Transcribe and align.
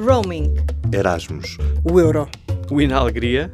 Roaming. 0.00 0.54
Erasmus. 0.90 1.58
O 1.84 2.00
euro. 2.00 2.26
O 2.70 2.80
Inalegria. 2.80 3.50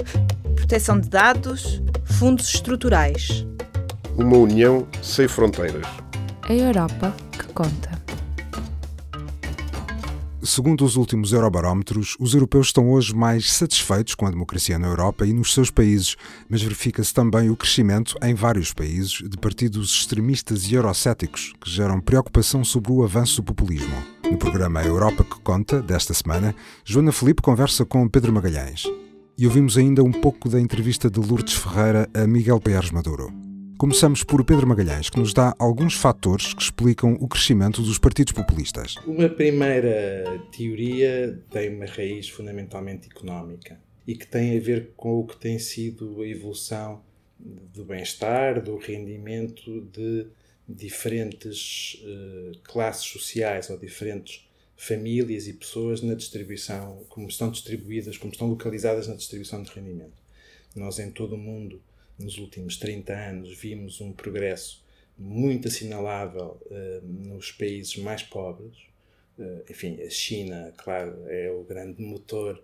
Proteção 0.55 1.01
de 1.01 1.09
dados. 1.09 1.83
Fundos 2.05 2.55
estruturais. 2.55 3.45
Uma 4.17 4.37
união 4.37 4.87
sem 5.03 5.27
fronteiras. 5.27 5.85
A 6.49 6.55
Europa 6.55 7.13
que 7.33 7.53
conta. 7.53 7.97
Segundo 10.41 10.85
os 10.85 10.95
últimos 10.95 11.33
Eurobarómetros, 11.33 12.17
os 12.21 12.33
europeus 12.33 12.69
estão 12.69 12.89
hoje 12.93 13.13
mais 13.13 13.51
satisfeitos 13.53 14.15
com 14.15 14.27
a 14.27 14.31
democracia 14.31 14.79
na 14.79 14.87
Europa 14.87 15.27
e 15.27 15.33
nos 15.33 15.53
seus 15.53 15.73
países, 15.73 16.15
mas 16.49 16.63
verifica-se 16.63 17.13
também 17.13 17.51
o 17.51 17.57
crescimento 17.57 18.15
em 18.23 18.33
vários 18.33 18.73
países 18.73 19.15
de 19.29 19.37
partidos 19.37 19.91
extremistas 19.91 20.71
e 20.71 20.75
eurocéticos 20.77 21.53
que 21.61 21.69
geram 21.69 22.01
preocupação 22.01 22.63
sobre 22.63 22.93
o 22.93 23.03
avanço 23.03 23.43
do 23.43 23.45
populismo. 23.45 24.16
No 24.31 24.37
programa 24.39 24.83
Europa 24.83 25.23
que 25.23 25.41
Conta, 25.41 25.81
desta 25.81 26.13
semana, 26.13 26.55
Joana 26.85 27.13
Felipe 27.13 27.41
conversa 27.41 27.85
com 27.85 28.09
Pedro 28.09 28.33
Magalhães. 28.33 28.83
E 29.39 29.47
ouvimos 29.47 29.79
ainda 29.79 30.03
um 30.03 30.11
pouco 30.11 30.49
da 30.49 30.61
entrevista 30.61 31.09
de 31.09 31.21
Lourdes 31.21 31.55
Ferreira 31.55 32.09
a 32.13 32.27
Miguel 32.27 32.61
Payares 32.61 32.91
Maduro. 32.91 33.33
Começamos 33.79 34.25
por 34.25 34.45
Pedro 34.45 34.67
Magalhães, 34.67 35.09
que 35.09 35.19
nos 35.19 35.33
dá 35.33 35.55
alguns 35.59 35.95
fatores 35.95 36.53
que 36.53 36.63
explicam 36.63 37.17
o 37.21 37.29
crescimento 37.29 37.83
dos 37.83 37.99
partidos 37.99 38.33
populistas. 38.33 38.97
Uma 39.07 39.29
primeira 39.29 40.43
teoria 40.51 41.41
tem 41.51 41.75
uma 41.75 41.87
raiz 41.87 42.29
fundamentalmente 42.29 43.09
económica 43.09 43.79
e 44.07 44.17
que 44.17 44.27
tem 44.27 44.57
a 44.57 44.61
ver 44.61 44.93
com 44.97 45.21
o 45.21 45.27
que 45.27 45.37
tem 45.37 45.59
sido 45.59 46.21
a 46.23 46.27
evolução 46.27 47.01
do 47.39 47.85
bem-estar, 47.85 48.61
do 48.63 48.77
rendimento 48.77 49.83
de 49.93 50.27
diferentes 50.69 52.03
uh, 52.03 52.59
classes 52.65 53.05
sociais 53.05 53.71
ou 53.71 53.79
diferentes 53.79 54.47
famílias 54.77 55.47
e 55.47 55.53
pessoas 55.53 56.03
na 56.03 56.15
distribuição, 56.15 57.05
como 57.09 57.29
estão 57.29 57.51
distribuídas, 57.51 58.19
como 58.19 58.33
estão 58.33 58.49
localizadas 58.49 59.09
na 59.09 59.15
distribuição 59.15 59.63
de 59.63 59.71
rendimento. 59.71 60.23
Nós, 60.75 60.99
em 60.99 61.11
todo 61.11 61.35
o 61.35 61.39
mundo, 61.39 61.81
nos 62.19 62.37
últimos 62.39 62.77
30 62.77 63.13
anos, 63.13 63.57
vimos 63.57 64.01
um 64.01 64.13
progresso 64.13 64.85
muito 65.17 65.69
assinalável 65.69 66.61
uh, 66.67 67.07
nos 67.07 67.51
países 67.53 67.97
mais 67.97 68.23
pobres. 68.23 68.77
Uh, 69.39 69.63
enfim, 69.71 70.01
a 70.03 70.11
China, 70.11 70.75
claro, 70.77 71.25
é 71.29 71.51
o 71.51 71.63
grande 71.65 72.03
motor 72.03 72.63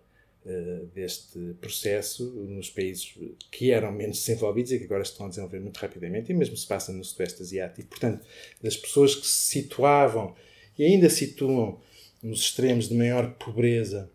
deste 0.92 1.38
processo, 1.60 2.24
nos 2.48 2.68
países 2.68 3.14
que 3.50 3.70
eram 3.70 3.92
menos 3.92 4.18
desenvolvidos 4.18 4.72
e 4.72 4.78
que 4.78 4.84
agora 4.84 5.02
estão 5.02 5.26
a 5.26 5.28
desenvolver 5.28 5.60
muito 5.60 5.78
rapidamente, 5.78 6.32
e 6.32 6.34
mesmo 6.34 6.56
se 6.56 6.66
passa 6.66 6.92
no 6.92 7.04
Sudeste 7.04 7.42
Asiático. 7.42 7.88
Portanto, 7.88 8.24
das 8.60 8.76
pessoas 8.76 9.14
que 9.14 9.26
se 9.26 9.48
situavam 9.48 10.34
e 10.78 10.84
ainda 10.84 11.08
situam 11.08 11.80
nos 12.22 12.40
extremos 12.40 12.88
de 12.88 12.94
maior 12.94 13.34
pobreza, 13.34 14.10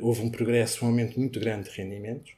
houve 0.00 0.22
um 0.22 0.30
progresso, 0.30 0.84
um 0.84 0.88
aumento 0.88 1.18
muito 1.18 1.38
grande 1.38 1.68
de 1.68 1.76
rendimentos 1.76 2.32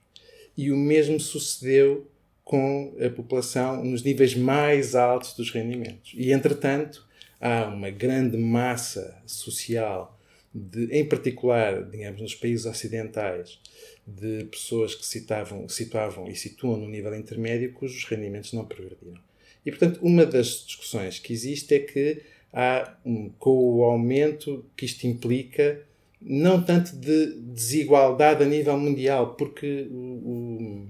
e 0.57 0.73
o 0.73 0.77
mesmo 0.77 1.21
sucedeu 1.21 2.07
com 2.45 2.97
a 3.01 3.09
população 3.09 3.85
nos 3.85 4.03
níveis 4.03 4.35
mais 4.35 4.97
altos 4.97 5.35
dos 5.35 5.53
rendimentos. 5.53 6.13
E, 6.15 6.33
entretanto, 6.33 7.07
há 7.41 7.69
uma 7.69 7.91
grande 7.91 8.37
massa 8.37 9.17
social, 9.25 10.20
de, 10.53 10.87
em 10.93 11.05
particular, 11.09 11.85
digamos, 11.89 12.21
nos 12.21 12.35
países 12.35 12.67
ocidentais, 12.67 13.59
de 14.07 14.45
pessoas 14.45 14.95
que 14.95 15.07
citavam, 15.07 15.69
situavam 15.69 16.29
e 16.29 16.35
situam 16.35 16.77
no 16.77 16.89
nível 16.89 17.15
intermédio 17.15 17.73
cujos 17.73 18.05
rendimentos 18.05 18.53
não 18.53 18.65
progrediram. 18.65 19.21
E, 19.65 19.71
portanto, 19.71 20.01
uma 20.03 20.27
das 20.27 20.65
discussões 20.67 21.19
que 21.19 21.33
existe 21.33 21.75
é 21.75 21.79
que 21.79 22.23
há, 22.53 22.97
um, 23.05 23.31
com 23.39 23.51
o 23.51 23.85
aumento 23.85 24.65
que 24.77 24.85
isto 24.85 25.07
implica, 25.07 25.83
não 26.21 26.63
tanto 26.63 26.97
de 26.97 27.35
desigualdade 27.41 28.43
a 28.43 28.47
nível 28.47 28.77
mundial, 28.79 29.35
porque 29.35 29.87
o, 29.91 30.87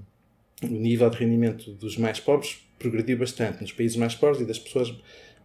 o, 0.62 0.66
nível 0.66 1.08
de 1.10 1.16
rendimento 1.18 1.72
dos 1.72 1.96
mais 1.96 2.20
pobres 2.20 2.58
progrediu 2.78 3.18
bastante 3.18 3.60
nos 3.60 3.72
países 3.72 3.96
mais 3.96 4.14
pobres 4.14 4.42
e 4.42 4.44
das 4.44 4.58
pessoas 4.58 4.94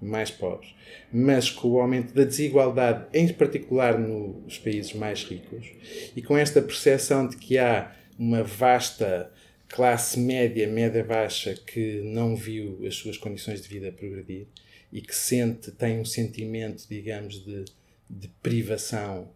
mais 0.01 0.31
pobres. 0.31 0.73
Mas 1.11 1.49
com 1.49 1.69
o 1.69 1.79
aumento 1.79 2.13
da 2.13 2.23
desigualdade, 2.23 3.05
em 3.13 3.27
particular 3.33 3.97
nos 3.97 4.57
países 4.57 4.93
mais 4.93 5.23
ricos, 5.23 5.67
e 6.15 6.21
com 6.21 6.37
esta 6.37 6.61
percepção 6.61 7.27
de 7.27 7.37
que 7.37 7.57
há 7.57 7.95
uma 8.17 8.43
vasta 8.43 9.31
classe 9.67 10.19
média, 10.19 10.67
média-baixa, 10.67 11.55
que 11.55 12.01
não 12.03 12.35
viu 12.35 12.85
as 12.85 12.95
suas 12.95 13.17
condições 13.17 13.61
de 13.61 13.67
vida 13.67 13.91
progredir 13.91 14.47
e 14.91 15.01
que 15.01 15.15
sente, 15.15 15.71
tem 15.71 15.99
um 15.99 16.05
sentimento, 16.05 16.85
digamos, 16.87 17.43
de, 17.43 17.65
de 18.09 18.27
privação 18.41 19.29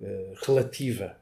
eh, 0.00 0.32
relativa 0.46 1.20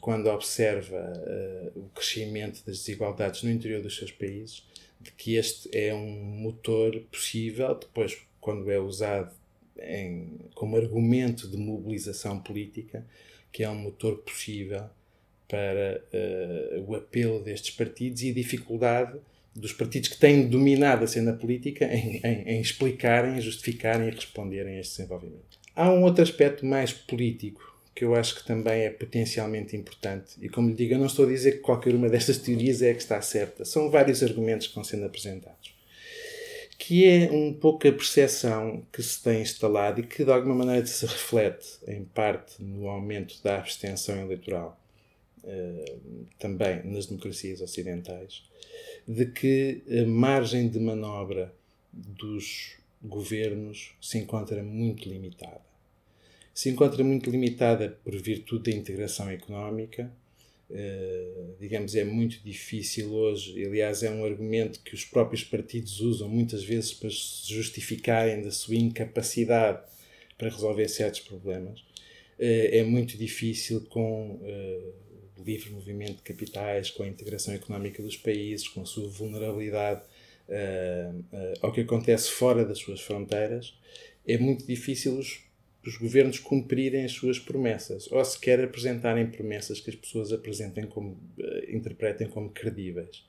quando 0.00 0.28
observa 0.28 0.96
uh, 0.96 1.78
o 1.80 1.88
crescimento 1.94 2.62
das 2.66 2.78
desigualdades 2.78 3.42
no 3.42 3.50
interior 3.50 3.80
dos 3.80 3.96
seus 3.96 4.12
países, 4.12 4.62
de 5.00 5.12
que 5.12 5.36
este 5.36 5.68
é 5.76 5.94
um 5.94 6.10
motor 6.42 7.00
possível, 7.10 7.74
depois, 7.74 8.18
quando 8.40 8.70
é 8.70 8.78
usado 8.78 9.32
em, 9.78 10.38
como 10.54 10.76
argumento 10.76 11.48
de 11.48 11.56
mobilização 11.56 12.40
política, 12.40 13.06
que 13.52 13.62
é 13.62 13.70
um 13.70 13.76
motor 13.76 14.18
possível 14.18 14.84
para 15.48 16.02
uh, 16.12 16.84
o 16.86 16.94
apelo 16.94 17.42
destes 17.42 17.74
partidos 17.74 18.22
e 18.22 18.30
a 18.30 18.34
dificuldade 18.34 19.18
dos 19.54 19.72
partidos 19.72 20.10
que 20.10 20.18
têm 20.18 20.46
dominado 20.46 21.04
a 21.04 21.06
cena 21.06 21.32
política 21.32 21.86
em, 21.86 22.20
em, 22.22 22.48
em 22.48 22.60
explicarem, 22.60 23.40
justificarem 23.40 24.08
e 24.08 24.10
responderem 24.10 24.76
a 24.76 24.80
este 24.80 24.96
desenvolvimento. 24.96 25.58
Há 25.74 25.90
um 25.90 26.02
outro 26.02 26.22
aspecto 26.22 26.66
mais 26.66 26.92
político 26.92 27.77
que 27.98 28.04
eu 28.04 28.14
acho 28.14 28.36
que 28.36 28.46
também 28.46 28.82
é 28.82 28.90
potencialmente 28.90 29.76
importante. 29.76 30.36
E 30.40 30.48
como 30.48 30.68
lhe 30.68 30.74
digo, 30.76 30.94
eu 30.94 30.98
não 31.00 31.06
estou 31.06 31.24
a 31.24 31.28
dizer 31.28 31.54
que 31.54 31.58
qualquer 31.58 31.96
uma 31.96 32.08
destas 32.08 32.38
teorias 32.38 32.80
é 32.80 32.94
que 32.94 33.00
está 33.00 33.20
certa. 33.20 33.64
São 33.64 33.90
vários 33.90 34.22
argumentos 34.22 34.68
que 34.68 34.74
vão 34.76 34.84
sendo 34.84 35.04
apresentados. 35.04 35.74
Que 36.78 37.08
é 37.08 37.28
um 37.32 37.52
pouco 37.52 37.88
a 37.88 37.92
percepção 37.92 38.86
que 38.92 39.02
se 39.02 39.20
tem 39.20 39.42
instalado 39.42 39.98
e 39.98 40.06
que 40.06 40.24
de 40.24 40.30
alguma 40.30 40.54
maneira 40.54 40.86
se 40.86 41.04
reflete, 41.06 41.66
em 41.88 42.04
parte, 42.04 42.62
no 42.62 42.88
aumento 42.88 43.42
da 43.42 43.58
abstenção 43.58 44.16
eleitoral, 44.20 44.80
eh, 45.42 45.96
também 46.38 46.84
nas 46.84 47.06
democracias 47.06 47.60
ocidentais, 47.60 48.44
de 49.08 49.26
que 49.26 49.82
a 49.90 50.06
margem 50.06 50.68
de 50.68 50.78
manobra 50.78 51.52
dos 51.92 52.76
governos 53.02 53.96
se 54.00 54.18
encontra 54.18 54.62
muito 54.62 55.08
limitada 55.08 55.67
se 56.58 56.68
encontra 56.68 57.04
muito 57.04 57.30
limitada 57.30 58.00
por 58.02 58.20
virtude 58.20 58.72
da 58.72 58.76
integração 58.76 59.30
económica. 59.30 60.12
Uh, 60.68 61.54
digamos, 61.60 61.94
é 61.94 62.02
muito 62.02 62.42
difícil 62.42 63.12
hoje, 63.12 63.64
aliás, 63.64 64.02
é 64.02 64.10
um 64.10 64.24
argumento 64.24 64.80
que 64.80 64.92
os 64.92 65.04
próprios 65.04 65.44
partidos 65.44 66.00
usam 66.00 66.28
muitas 66.28 66.64
vezes 66.64 66.92
para 66.92 67.10
se 67.10 67.54
justificarem 67.54 68.42
da 68.42 68.50
sua 68.50 68.74
incapacidade 68.74 69.84
para 70.36 70.48
resolver 70.48 70.88
certos 70.88 71.20
problemas. 71.20 71.78
Uh, 71.78 72.66
é 72.72 72.82
muito 72.82 73.16
difícil 73.16 73.82
com 73.82 74.32
uh, 74.42 74.94
o 75.40 75.44
livre 75.44 75.70
movimento 75.70 76.16
de 76.16 76.22
capitais, 76.22 76.90
com 76.90 77.04
a 77.04 77.06
integração 77.06 77.54
económica 77.54 78.02
dos 78.02 78.16
países, 78.16 78.66
com 78.66 78.82
a 78.82 78.84
sua 78.84 79.08
vulnerabilidade 79.08 80.02
ao 81.60 81.70
que 81.70 81.82
acontece 81.82 82.30
fora 82.30 82.64
das 82.64 82.78
suas 82.78 83.02
fronteiras. 83.02 83.74
É 84.26 84.38
muito 84.38 84.66
difícil 84.66 85.18
os 85.18 85.46
os 85.88 85.96
governos 85.96 86.38
cumprirem 86.38 87.04
as 87.04 87.12
suas 87.12 87.38
promessas, 87.38 88.12
ou 88.12 88.22
sequer 88.22 88.62
apresentarem 88.62 89.26
promessas 89.26 89.80
que 89.80 89.88
as 89.88 89.96
pessoas 89.96 90.32
apresentem 90.32 90.86
como, 90.86 91.12
uh, 91.38 91.74
interpretem 91.74 92.28
como 92.28 92.50
credíveis. 92.50 93.24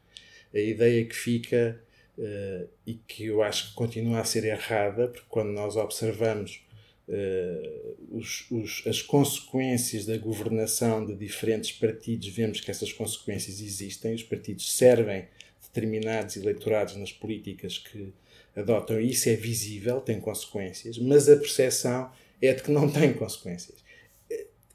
A 0.53 0.59
ideia 0.59 1.05
que 1.05 1.15
fica, 1.15 1.81
uh, 2.17 2.67
e 2.85 2.95
que 2.95 3.27
eu 3.27 3.41
acho 3.41 3.69
que 3.69 3.75
continua 3.75 4.19
a 4.19 4.25
ser 4.25 4.43
errada, 4.43 5.07
porque 5.07 5.25
quando 5.29 5.51
nós 5.51 5.77
observamos 5.77 6.61
uh, 7.07 7.97
os, 8.11 8.45
os, 8.51 8.83
as 8.85 9.01
consequências 9.01 10.05
da 10.05 10.17
governação 10.17 11.05
de 11.05 11.15
diferentes 11.15 11.71
partidos, 11.71 12.27
vemos 12.27 12.59
que 12.59 12.69
essas 12.69 12.91
consequências 12.91 13.61
existem, 13.61 14.13
os 14.13 14.23
partidos 14.23 14.75
servem 14.75 15.27
determinados 15.61 16.35
eleitorados 16.35 16.97
nas 16.97 17.13
políticas 17.13 17.77
que 17.77 18.11
adotam, 18.53 18.99
isso 18.99 19.29
é 19.29 19.35
visível, 19.35 20.01
tem 20.01 20.19
consequências, 20.19 20.97
mas 20.97 21.29
a 21.29 21.37
percepção 21.37 22.11
é 22.41 22.53
de 22.53 22.63
que 22.63 22.71
não 22.71 22.89
tem 22.91 23.13
consequências. 23.13 23.79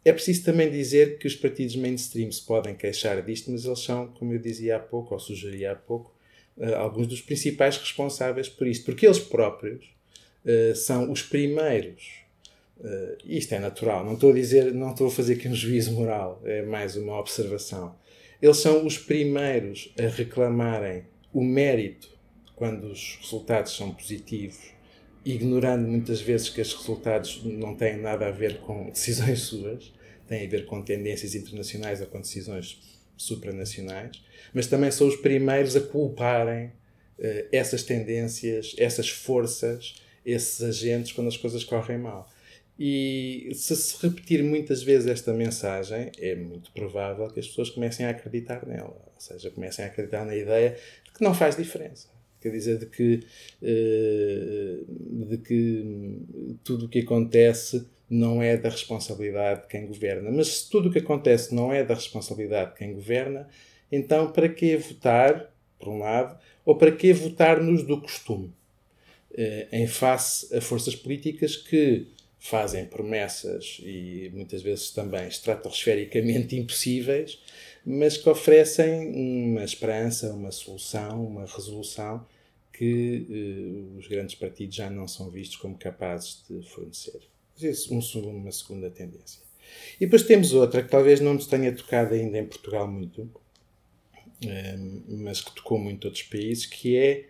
É 0.04 0.12
preciso 0.12 0.44
também 0.44 0.70
dizer 0.70 1.18
que 1.18 1.26
os 1.26 1.34
partidos 1.34 1.76
mainstream 1.76 2.30
se 2.30 2.42
podem 2.42 2.74
queixar 2.74 3.22
disto, 3.22 3.50
mas 3.50 3.64
eles 3.64 3.80
são, 3.80 4.08
como 4.08 4.34
eu 4.34 4.38
dizia 4.38 4.76
há 4.76 4.78
pouco, 4.78 5.14
ou 5.14 5.20
sugeria 5.20 5.72
há 5.72 5.74
pouco, 5.74 6.14
uh, 6.58 6.74
alguns 6.74 7.06
dos 7.06 7.22
principais 7.22 7.78
responsáveis 7.78 8.48
por 8.48 8.66
isto, 8.66 8.84
porque 8.84 9.06
eles 9.06 9.18
próprios 9.18 9.86
uh, 10.44 10.74
são 10.76 11.10
os 11.10 11.22
primeiros. 11.22 12.22
Uh, 12.78 13.16
isto 13.24 13.54
é 13.54 13.58
natural, 13.58 14.04
não 14.04 14.14
estou 14.14 14.30
a 14.30 14.34
dizer, 14.34 14.74
não 14.74 14.90
estou 14.90 15.06
a 15.06 15.10
fazer 15.10 15.34
aqui 15.34 15.48
um 15.48 15.54
juízo 15.54 15.92
moral, 15.92 16.42
é 16.44 16.60
mais 16.60 16.96
uma 16.96 17.18
observação. 17.18 17.96
Eles 18.42 18.58
são 18.58 18.84
os 18.84 18.98
primeiros 18.98 19.94
a 19.98 20.06
reclamarem 20.06 21.04
o 21.32 21.42
mérito 21.42 22.10
quando 22.54 22.88
os 22.88 23.16
resultados 23.22 23.74
são 23.74 23.94
positivos 23.94 24.73
ignorando 25.24 25.86
muitas 25.88 26.20
vezes 26.20 26.48
que 26.48 26.60
estes 26.60 26.78
resultados 26.78 27.42
não 27.44 27.74
têm 27.74 27.96
nada 27.96 28.26
a 28.26 28.30
ver 28.30 28.58
com 28.60 28.88
decisões 28.90 29.40
suas, 29.40 29.92
têm 30.28 30.46
a 30.46 30.50
ver 30.50 30.66
com 30.66 30.82
tendências 30.82 31.34
internacionais 31.34 32.00
ou 32.00 32.06
com 32.06 32.20
decisões 32.20 32.80
supranacionais, 33.16 34.22
mas 34.52 34.66
também 34.66 34.90
são 34.90 35.06
os 35.06 35.16
primeiros 35.16 35.76
a 35.76 35.80
culparem 35.80 36.66
uh, 36.66 37.48
essas 37.52 37.82
tendências, 37.82 38.74
essas 38.78 39.08
forças, 39.08 39.94
esses 40.24 40.62
agentes 40.62 41.12
quando 41.12 41.28
as 41.28 41.36
coisas 41.36 41.64
correm 41.64 41.98
mal. 41.98 42.28
E 42.78 43.52
se 43.54 43.76
se 43.76 44.04
repetir 44.04 44.42
muitas 44.42 44.82
vezes 44.82 45.06
esta 45.08 45.32
mensagem, 45.32 46.10
é 46.18 46.34
muito 46.34 46.72
provável 46.72 47.28
que 47.28 47.38
as 47.38 47.46
pessoas 47.46 47.70
comecem 47.70 48.04
a 48.04 48.10
acreditar 48.10 48.66
nela. 48.66 49.00
Ou 49.14 49.20
seja, 49.20 49.50
comecem 49.50 49.84
a 49.84 49.88
acreditar 49.88 50.24
na 50.24 50.34
ideia 50.34 50.76
de 51.04 51.12
que 51.12 51.22
não 51.22 51.32
faz 51.32 51.56
diferença. 51.56 52.13
Quer 52.44 52.50
dizer, 52.50 52.78
de 52.78 52.84
que, 52.84 53.20
eh, 53.62 54.80
de 55.30 55.38
que 55.38 56.18
tudo 56.62 56.84
o 56.84 56.88
que 56.90 56.98
acontece 56.98 57.86
não 58.10 58.42
é 58.42 58.54
da 58.54 58.68
responsabilidade 58.68 59.62
de 59.62 59.68
quem 59.68 59.86
governa. 59.86 60.30
Mas 60.30 60.48
se 60.48 60.68
tudo 60.68 60.90
o 60.90 60.92
que 60.92 60.98
acontece 60.98 61.54
não 61.54 61.72
é 61.72 61.82
da 61.82 61.94
responsabilidade 61.94 62.72
de 62.72 62.76
quem 62.76 62.92
governa, 62.92 63.48
então 63.90 64.30
para 64.30 64.46
que 64.46 64.76
votar, 64.76 65.50
por 65.78 65.88
um 65.88 66.00
lado, 66.00 66.38
ou 66.66 66.76
para 66.76 66.92
que 66.92 67.14
votar-nos 67.14 67.82
do 67.82 67.98
costume? 67.98 68.52
Eh, 69.34 69.66
em 69.72 69.86
face 69.86 70.54
a 70.54 70.60
forças 70.60 70.94
políticas 70.94 71.56
que 71.56 72.08
fazem 72.38 72.84
promessas 72.84 73.80
e 73.82 74.30
muitas 74.34 74.60
vezes 74.60 74.90
também 74.90 75.26
estratosfericamente 75.28 76.56
impossíveis, 76.60 77.38
mas 77.86 78.18
que 78.18 78.28
oferecem 78.28 79.08
uma 79.14 79.64
esperança, 79.64 80.30
uma 80.34 80.50
solução, 80.50 81.26
uma 81.26 81.46
resolução 81.46 82.26
que 82.76 83.26
eh, 83.30 83.98
os 83.98 84.08
grandes 84.08 84.34
partidos 84.34 84.74
já 84.74 84.90
não 84.90 85.06
são 85.06 85.30
vistos 85.30 85.56
como 85.56 85.78
capazes 85.78 86.44
de 86.48 86.60
fornecer. 86.68 87.20
Isso, 87.60 87.94
um, 87.94 88.00
uma 88.28 88.50
segunda 88.50 88.90
tendência. 88.90 89.40
E 89.96 90.06
depois 90.06 90.24
temos 90.24 90.52
outra 90.52 90.82
que 90.82 90.90
talvez 90.90 91.20
não 91.20 91.34
nos 91.34 91.46
tenha 91.46 91.74
tocado 91.74 92.14
ainda 92.14 92.36
em 92.38 92.46
Portugal 92.46 92.90
muito, 92.90 93.30
eh, 94.44 94.76
mas 95.08 95.40
que 95.40 95.54
tocou 95.54 95.78
muito 95.78 96.06
outros 96.06 96.24
países, 96.24 96.66
que 96.66 96.96
é, 96.96 97.28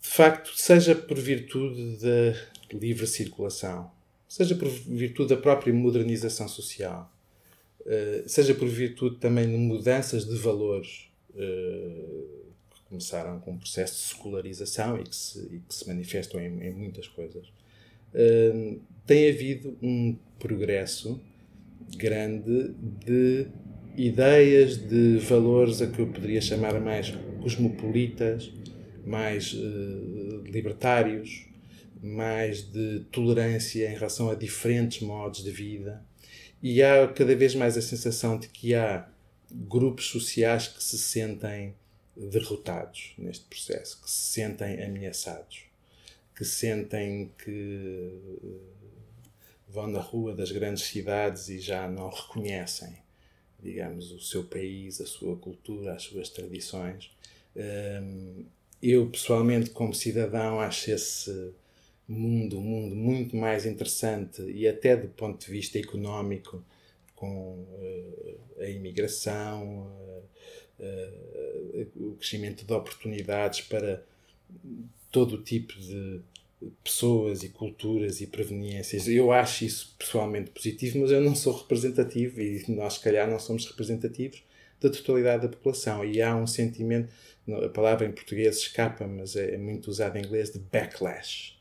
de 0.00 0.08
facto, 0.08 0.52
seja 0.56 0.94
por 0.94 1.18
virtude 1.18 1.98
da 1.98 2.78
livre 2.78 3.08
circulação, 3.08 3.90
seja 4.28 4.54
por 4.54 4.68
virtude 4.68 5.34
da 5.34 5.36
própria 5.36 5.74
modernização 5.74 6.46
social, 6.46 7.12
uh, 7.80 8.28
seja 8.28 8.54
por 8.54 8.68
virtude 8.68 9.16
também 9.16 9.48
de 9.48 9.56
mudanças 9.56 10.24
de 10.24 10.36
valores 10.36 11.08
que 11.34 12.43
começaram 12.94 13.40
com 13.40 13.52
um 13.52 13.58
processo 13.58 13.94
de 13.94 14.14
secularização 14.14 14.98
e 14.98 15.02
que 15.02 15.16
se, 15.16 15.38
e 15.50 15.58
que 15.58 15.74
se 15.74 15.88
manifestam 15.88 16.40
em, 16.40 16.62
em 16.62 16.72
muitas 16.72 17.08
coisas, 17.08 17.48
uh, 17.48 18.80
tem 19.04 19.28
havido 19.28 19.76
um 19.82 20.16
progresso 20.38 21.20
grande 21.96 22.72
de 23.04 23.46
ideias, 23.96 24.76
de 24.76 25.18
valores 25.18 25.82
a 25.82 25.88
que 25.88 25.98
eu 25.98 26.06
poderia 26.06 26.40
chamar 26.40 26.80
mais 26.80 27.12
cosmopolitas, 27.42 28.50
mais 29.04 29.54
libertários, 30.44 31.46
mais 32.02 32.62
de 32.62 33.00
tolerância 33.12 33.90
em 33.90 33.94
relação 33.94 34.30
a 34.30 34.34
diferentes 34.34 35.00
modos 35.00 35.44
de 35.44 35.50
vida. 35.50 36.02
E 36.62 36.82
há 36.82 37.06
cada 37.08 37.36
vez 37.36 37.54
mais 37.54 37.76
a 37.76 37.82
sensação 37.82 38.38
de 38.38 38.48
que 38.48 38.74
há 38.74 39.06
grupos 39.50 40.06
sociais 40.06 40.68
que 40.68 40.82
se 40.82 40.98
sentem 40.98 41.74
derrotados 42.16 43.12
neste 43.18 43.44
processo, 43.46 44.00
que 44.02 44.10
se 44.10 44.32
sentem 44.32 44.82
ameaçados, 44.82 45.64
que 46.36 46.44
sentem 46.44 47.30
que 47.42 48.10
vão 49.68 49.88
na 49.88 50.00
rua 50.00 50.34
das 50.34 50.52
grandes 50.52 50.84
cidades 50.84 51.48
e 51.48 51.58
já 51.58 51.88
não 51.88 52.08
reconhecem, 52.08 52.96
digamos, 53.60 54.12
o 54.12 54.20
seu 54.20 54.44
país, 54.44 55.00
a 55.00 55.06
sua 55.06 55.36
cultura, 55.36 55.94
as 55.94 56.04
suas 56.04 56.28
tradições. 56.28 57.10
Hum, 57.56 58.44
eu, 58.82 59.08
pessoalmente, 59.08 59.70
como 59.70 59.94
cidadão, 59.94 60.60
acho 60.60 60.90
esse 60.90 61.52
mundo, 62.06 62.58
um 62.58 62.62
mundo 62.62 62.94
muito 62.94 63.34
mais 63.36 63.64
interessante 63.64 64.42
e 64.42 64.68
até 64.68 64.96
do 64.96 65.08
ponto 65.08 65.44
de 65.44 65.50
vista 65.50 65.78
económico, 65.78 66.62
com 67.16 67.54
uh, 67.62 68.38
a 68.60 68.68
imigração, 68.68 69.90
o 71.96 72.12
crescimento 72.16 72.64
de 72.64 72.72
oportunidades 72.72 73.60
para 73.62 74.02
todo 75.10 75.36
o 75.36 75.42
tipo 75.42 75.72
de 75.78 76.20
pessoas 76.82 77.42
e 77.42 77.48
culturas 77.48 78.20
e 78.20 78.26
proveniências. 78.26 79.06
Eu 79.08 79.32
acho 79.32 79.64
isso 79.64 79.94
pessoalmente 79.98 80.50
positivo, 80.50 81.00
mas 81.00 81.10
eu 81.10 81.20
não 81.20 81.34
sou 81.34 81.56
representativo 81.56 82.40
e 82.40 82.64
nós, 82.68 82.94
se 82.94 83.00
calhar, 83.00 83.28
não 83.28 83.38
somos 83.38 83.66
representativos 83.66 84.42
da 84.80 84.90
totalidade 84.90 85.42
da 85.42 85.48
população. 85.48 86.04
E 86.04 86.20
há 86.20 86.34
um 86.34 86.46
sentimento, 86.46 87.12
a 87.64 87.68
palavra 87.68 88.06
em 88.06 88.12
português 88.12 88.58
escapa, 88.58 89.06
mas 89.06 89.36
é, 89.36 89.54
é 89.54 89.58
muito 89.58 89.88
usada 89.88 90.18
em 90.18 90.24
inglês, 90.24 90.50
de 90.50 90.58
backlash 90.58 91.54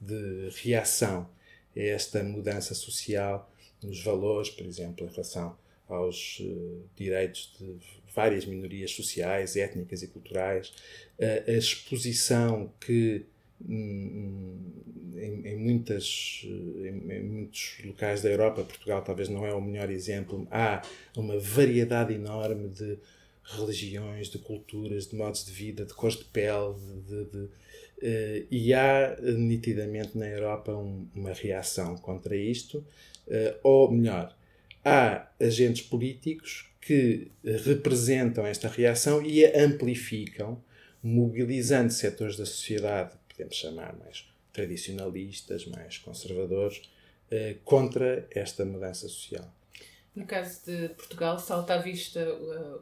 de 0.00 0.48
reação 0.62 1.28
a 1.76 1.80
esta 1.80 2.22
mudança 2.22 2.74
social 2.74 3.50
nos 3.82 4.02
valores, 4.02 4.50
por 4.50 4.66
exemplo, 4.66 5.06
em 5.06 5.10
relação 5.10 5.56
aos 5.94 6.40
uh, 6.40 6.82
direitos 6.96 7.54
de 7.58 7.76
várias 8.14 8.44
minorias 8.44 8.90
sociais, 8.92 9.56
étnicas 9.56 10.02
e 10.02 10.08
culturais, 10.08 10.72
a 11.46 11.52
exposição 11.52 12.72
que 12.80 13.24
hum, 13.64 14.58
em, 15.14 15.46
em, 15.46 15.56
muitas, 15.56 16.42
em, 16.44 17.12
em, 17.12 17.22
muitos 17.22 17.76
locais 17.84 18.22
da 18.22 18.30
Europa, 18.30 18.64
Portugal 18.64 19.02
talvez 19.02 19.28
não 19.28 19.46
é 19.46 19.54
o 19.54 19.60
melhor 19.60 19.90
exemplo, 19.90 20.46
há 20.50 20.82
uma 21.16 21.38
variedade 21.38 22.12
enorme 22.14 22.68
de 22.68 22.98
religiões, 23.44 24.28
de 24.28 24.38
culturas, 24.38 25.06
de 25.06 25.14
modos 25.14 25.44
de 25.44 25.52
vida, 25.52 25.84
de 25.84 25.94
cores 25.94 26.16
de 26.16 26.24
pele, 26.24 26.74
de, 26.74 27.24
de, 27.24 27.30
de 27.30 27.48
Uh, 28.00 28.46
e 28.50 28.72
há 28.72 29.14
nitidamente 29.20 30.16
na 30.16 30.26
Europa 30.26 30.72
um, 30.72 31.06
uma 31.14 31.34
reação 31.34 31.98
contra 31.98 32.34
isto, 32.34 32.82
ou 33.62 33.92
melhor, 33.92 34.34
há 34.84 35.28
agentes 35.40 35.82
políticos 35.82 36.70
que 36.80 37.30
representam 37.64 38.46
esta 38.46 38.68
reação 38.68 39.22
e 39.22 39.44
a 39.44 39.64
amplificam, 39.64 40.62
mobilizando 41.02 41.92
setores 41.92 42.36
da 42.36 42.46
sociedade, 42.46 43.16
podemos 43.28 43.54
chamar 43.54 43.96
mais 43.96 44.28
tradicionalistas, 44.52 45.66
mais 45.66 45.98
conservadores, 45.98 46.78
uh, 46.78 47.58
contra 47.64 48.26
esta 48.30 48.64
mudança 48.64 49.08
social. 49.08 49.52
No 50.14 50.26
caso 50.26 50.66
de 50.66 50.88
Portugal, 50.90 51.38
salta 51.38 51.74
à 51.74 51.78
vista 51.78 52.20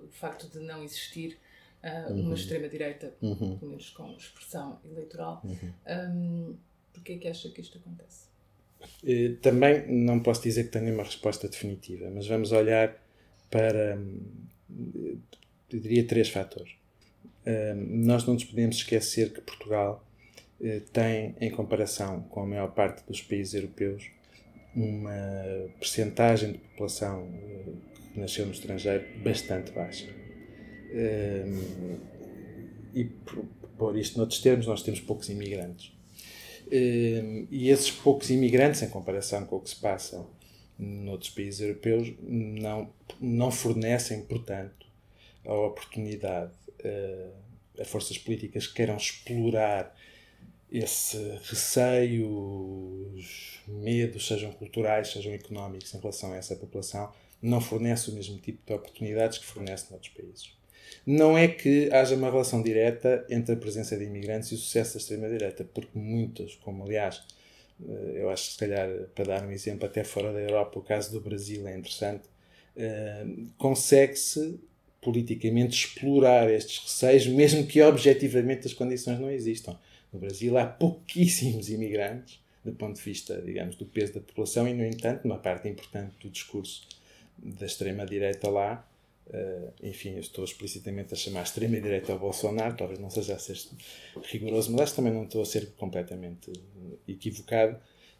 o 0.02 0.08
facto 0.10 0.48
de 0.48 0.60
não 0.60 0.82
existir 0.82 1.38
uh, 1.82 2.12
uhum. 2.12 2.20
uma 2.22 2.34
extrema-direita, 2.34 3.14
uhum. 3.20 3.58
pelo 3.58 3.70
menos 3.70 3.90
com 3.90 4.16
expressão 4.16 4.80
eleitoral. 4.84 5.42
Uhum. 5.44 5.72
Um, 5.86 6.56
Porquê 6.98 7.12
é 7.12 7.18
que 7.18 7.28
acha 7.28 7.48
que 7.50 7.60
isto 7.60 7.78
acontece? 7.78 8.26
Eh, 9.04 9.34
também 9.42 9.86
não 9.88 10.20
posso 10.20 10.42
dizer 10.42 10.64
que 10.64 10.70
tenha 10.70 10.92
uma 10.92 11.02
resposta 11.02 11.48
definitiva, 11.48 12.10
mas 12.10 12.26
vamos 12.26 12.52
olhar 12.52 12.96
para, 13.50 13.96
hum, 13.96 14.20
eu 15.70 15.80
diria, 15.80 16.04
três 16.04 16.28
fatores. 16.28 16.72
Hum, 17.46 18.04
nós 18.06 18.24
não 18.26 18.34
nos 18.34 18.44
podemos 18.44 18.76
esquecer 18.76 19.32
que 19.32 19.40
Portugal 19.40 20.04
eh, 20.60 20.82
tem, 20.92 21.34
em 21.40 21.50
comparação 21.50 22.22
com 22.22 22.42
a 22.42 22.46
maior 22.46 22.68
parte 22.74 23.06
dos 23.06 23.22
países 23.22 23.54
europeus, 23.54 24.10
uma 24.74 25.12
percentagem 25.78 26.52
de 26.52 26.58
população 26.58 27.28
eh, 27.42 27.72
que 28.12 28.20
nasceu 28.20 28.46
no 28.46 28.52
estrangeiro 28.52 29.04
bastante 29.22 29.72
baixa 29.72 30.08
e 32.94 33.04
por 33.76 33.96
isto 33.96 34.18
noutros 34.18 34.40
termos, 34.40 34.66
nós 34.66 34.82
temos 34.82 35.00
poucos 35.00 35.28
imigrantes. 35.28 35.92
E 36.70 37.68
esses 37.68 37.90
poucos 37.90 38.30
imigrantes, 38.30 38.82
em 38.82 38.88
comparação 38.88 39.44
com 39.46 39.56
o 39.56 39.60
que 39.60 39.70
se 39.70 39.76
passa 39.76 40.26
noutros 40.78 41.30
países 41.30 41.60
europeus, 41.60 42.12
não, 42.20 42.90
não 43.20 43.50
fornecem, 43.50 44.22
portanto, 44.22 44.86
a 45.44 45.54
oportunidade 45.54 46.52
uh, 46.84 47.32
a 47.80 47.84
forças 47.84 48.18
políticas 48.18 48.66
que 48.66 48.74
queiram 48.74 48.96
explorar 48.96 49.96
esse 50.70 51.16
receio, 51.44 52.28
os 53.14 53.60
medos, 53.66 54.26
sejam 54.26 54.52
culturais, 54.52 55.08
sejam 55.08 55.32
económicos, 55.32 55.94
em 55.94 55.98
relação 55.98 56.32
a 56.32 56.36
essa 56.36 56.54
população, 56.56 57.10
não 57.40 57.60
fornece 57.60 58.10
o 58.10 58.14
mesmo 58.14 58.36
tipo 58.38 58.60
de 58.66 58.72
oportunidades 58.74 59.38
que 59.38 59.46
fornece 59.46 59.90
noutros 59.90 60.12
países 60.12 60.57
não 61.06 61.36
é 61.36 61.48
que 61.48 61.90
haja 61.92 62.14
uma 62.14 62.30
relação 62.30 62.62
direta 62.62 63.24
entre 63.30 63.54
a 63.54 63.56
presença 63.56 63.96
de 63.96 64.04
imigrantes 64.04 64.50
e 64.50 64.54
o 64.54 64.58
sucesso 64.58 64.94
da 64.94 65.00
extrema-direita, 65.00 65.64
porque 65.64 65.98
muitos, 65.98 66.56
como 66.56 66.84
aliás, 66.84 67.22
eh, 67.86 68.22
eu 68.22 68.30
acho 68.30 68.46
que 68.46 68.52
se 68.52 68.58
calhar, 68.58 68.88
para 69.14 69.24
dar 69.24 69.46
um 69.46 69.50
exemplo, 69.50 69.86
até 69.86 70.04
fora 70.04 70.32
da 70.32 70.40
Europa, 70.40 70.78
o 70.78 70.82
caso 70.82 71.12
do 71.12 71.20
Brasil 71.20 71.66
é 71.66 71.76
interessante, 71.76 72.24
eh, 72.76 73.26
consegue-se 73.56 74.60
politicamente 75.00 75.76
explorar 75.76 76.50
estes 76.50 76.78
receios, 76.78 77.26
mesmo 77.34 77.66
que 77.66 77.80
objetivamente 77.82 78.66
as 78.66 78.74
condições 78.74 79.18
não 79.18 79.30
existam. 79.30 79.78
No 80.12 80.18
Brasil 80.18 80.56
há 80.58 80.66
pouquíssimos 80.66 81.68
imigrantes, 81.70 82.40
do 82.64 82.72
ponto 82.72 82.96
de 82.96 83.02
vista, 83.02 83.40
digamos, 83.40 83.76
do 83.76 83.86
peso 83.86 84.14
da 84.14 84.20
população 84.20 84.66
e, 84.68 84.74
no 84.74 84.84
entanto, 84.84 85.24
uma 85.24 85.38
parte 85.38 85.68
importante 85.68 86.14
do 86.20 86.28
discurso 86.28 86.86
da 87.38 87.66
extrema-direita 87.66 88.48
lá, 88.50 88.87
uh, 89.30 89.72
enfim, 89.82 90.14
eu 90.14 90.20
estou 90.20 90.44
explicitamente 90.44 91.14
a 91.14 91.16
chamar 91.16 91.42
extrema-direita 91.42 92.12
ao 92.12 92.18
Bolsonaro, 92.18 92.76
talvez 92.76 92.98
não 92.98 93.10
seja 93.10 93.34
a 93.34 93.38
ser 93.38 93.58
rigoroso, 94.24 94.70
mas 94.72 94.82
acho 94.82 94.92
que 94.92 94.96
também 94.96 95.12
não 95.12 95.24
estou 95.24 95.42
a 95.42 95.46
ser 95.46 95.72
completamente 95.76 96.52
equivocado, 97.06 97.76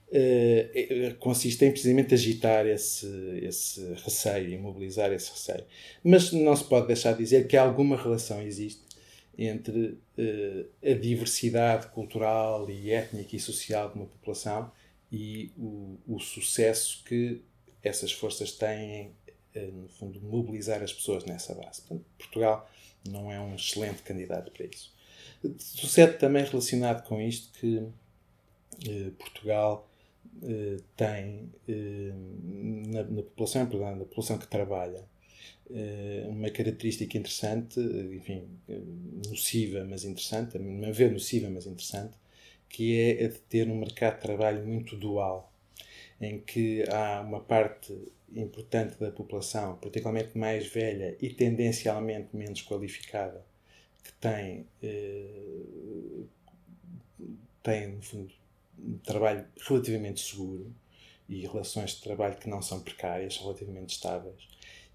uh, 0.09 1.15
consiste 1.19 1.65
em 1.65 1.71
precisamente 1.71 2.15
agitar 2.15 2.67
esse, 2.67 3.07
esse 3.43 3.95
receio, 4.05 4.50
imobilizar 4.50 5.12
esse 5.12 5.31
receio. 5.31 5.65
Mas 6.03 6.33
não 6.33 6.55
se 6.55 6.65
pode 6.65 6.87
deixar 6.87 7.12
de 7.12 7.19
dizer 7.19 7.47
que 7.47 7.57
alguma 7.57 7.97
relação 7.97 8.43
existe 8.43 8.83
entre 9.37 9.99
uh, 10.19 10.69
a 10.83 10.95
diversidade 10.95 11.87
cultural 11.88 12.69
e 12.69 12.91
étnica 12.91 13.37
e 13.37 13.41
social 13.41 13.88
de 13.91 13.97
uma 13.97 14.07
população 14.07 14.71
e 15.11 15.53
o, 15.57 15.97
o 16.07 16.19
sucesso 16.19 17.03
que 17.05 17.41
essas 17.83 18.12
forças 18.12 18.53
têm, 18.53 19.12
no 19.55 19.88
fundo, 19.88 20.21
mobilizar 20.21 20.83
as 20.83 20.93
pessoas 20.93 21.25
nessa 21.25 21.55
base. 21.55 21.83
Portanto, 21.83 22.05
Portugal 22.19 22.71
não 23.09 23.31
é 23.31 23.40
um 23.40 23.55
excelente 23.55 24.02
candidato 24.02 24.50
para 24.52 24.67
isso. 24.67 24.95
Sucede 25.59 26.19
também 26.19 26.45
relacionado 26.45 27.07
com 27.07 27.21
isto 27.21 27.59
que 27.59 27.76
uh, 27.76 29.11
Portugal 29.19 29.88
tem 30.97 31.50
na, 32.88 33.02
na 33.02 33.23
população, 33.23 33.64
na 33.64 34.05
população 34.05 34.38
que 34.38 34.47
trabalha, 34.47 35.05
eh, 35.71 36.25
uma 36.28 36.50
característica 36.50 37.19
interessante, 37.19 37.78
enfim, 37.81 38.49
nociva, 39.28 39.85
mas 39.85 40.05
interessante, 40.05 40.57
a 40.57 40.61
meu 40.61 40.93
ver 40.93 41.11
nociva, 41.12 41.50
mas 41.50 41.67
interessante, 41.67 42.17
que 42.69 42.99
é 42.99 43.25
a 43.25 43.28
de 43.28 43.38
ter 43.40 43.69
um 43.69 43.76
mercado 43.78 44.17
de 44.17 44.23
trabalho 44.23 44.67
muito 44.67 44.97
dual, 44.97 45.52
em 46.21 46.40
que 46.40 46.85
há 46.90 47.21
uma 47.21 47.40
parte 47.40 47.93
importante 48.35 48.99
da 48.99 49.11
população, 49.11 49.76
particularmente 49.76 50.37
mais 50.37 50.66
velha 50.66 51.16
e 51.20 51.30
tendencialmente 51.30 52.37
menos 52.37 52.62
qualificada, 52.62 53.44
que 54.02 54.12
tem, 54.14 54.66
eh, 54.82 56.25
tem 57.62 57.88
no 57.88 58.02
fundo, 58.02 58.32
um 58.78 58.99
trabalho 58.99 59.44
relativamente 59.66 60.20
seguro 60.20 60.73
e 61.28 61.40
relações 61.47 61.90
de 61.90 62.02
trabalho 62.02 62.37
que 62.37 62.49
não 62.49 62.62
são 62.62 62.80
precárias, 62.80 63.37
relativamente 63.38 63.94
estáveis 63.94 64.49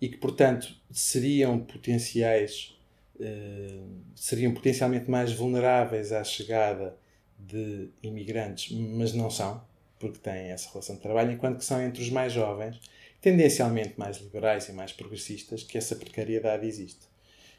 e 0.03 0.09
que, 0.09 0.17
portanto, 0.17 0.75
seriam 0.91 1.59
potenciais, 1.59 2.77
eh, 3.19 3.79
seriam 4.15 4.53
potencialmente 4.53 5.09
mais 5.09 5.31
vulneráveis 5.31 6.11
à 6.11 6.23
chegada 6.25 6.97
de 7.39 7.89
imigrantes, 8.01 8.69
mas 8.77 9.13
não 9.13 9.29
são, 9.29 9.63
porque 9.97 10.19
têm 10.19 10.51
essa 10.51 10.69
relação 10.69 10.95
de 10.95 11.01
trabalho, 11.01 11.31
enquanto 11.31 11.59
que 11.59 11.63
são 11.65 11.81
entre 11.81 12.01
os 12.01 12.09
mais 12.09 12.33
jovens, 12.33 12.81
tendencialmente 13.23 13.93
mais 13.97 14.17
liberais 14.17 14.67
e 14.67 14.73
mais 14.73 14.91
progressistas, 14.91 15.63
que 15.63 15.77
essa 15.77 15.95
precariedade 15.95 16.67
existe. 16.67 17.07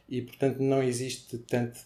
E, 0.06 0.20
portanto, 0.20 0.62
não 0.62 0.82
existe 0.82 1.38
tanto. 1.38 1.80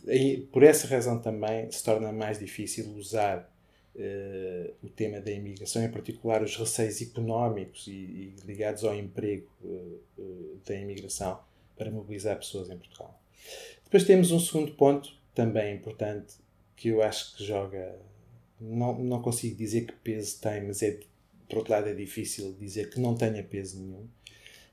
Por 0.51 0.65
essa 0.65 0.89
razão 0.89 1.23
também 1.23 1.71
se 1.71 1.85
torna 1.85 2.11
mais 2.11 2.41
difícil 2.41 2.91
usar 2.97 3.49
uh, 3.95 4.75
o 4.83 4.89
tema 4.89 5.21
da 5.21 5.31
imigração, 5.31 5.85
em 5.85 5.91
particular 5.93 6.43
os 6.43 6.57
receios 6.57 7.01
económicos 7.01 7.87
e, 7.87 7.93
e 7.93 8.37
ligados 8.45 8.83
ao 8.83 8.97
emprego 8.97 9.49
uh, 9.63 10.01
uh, 10.19 10.61
da 10.67 10.75
imigração, 10.75 11.39
para 11.77 11.89
mobilizar 11.89 12.37
pessoas 12.37 12.69
em 12.69 12.77
Portugal. 12.77 13.23
Depois 13.85 14.03
temos 14.03 14.33
um 14.33 14.41
segundo 14.41 14.73
ponto, 14.73 15.17
também 15.33 15.77
importante, 15.77 16.35
que 16.75 16.89
eu 16.89 17.01
acho 17.01 17.37
que 17.37 17.45
joga. 17.45 17.97
Não, 18.61 18.99
não 18.99 19.23
consigo 19.23 19.55
dizer 19.55 19.87
que 19.87 19.93
peso 19.93 20.41
tem, 20.41 20.67
mas 20.67 20.83
é, 20.83 20.99
por 21.49 21.59
outro 21.59 21.73
lado, 21.73 21.89
é 21.89 21.95
difícil 21.95 22.55
dizer 22.59 22.91
que 22.91 23.01
não 23.01 23.15
tenha 23.15 23.43
peso 23.43 23.81
nenhum, 23.81 24.07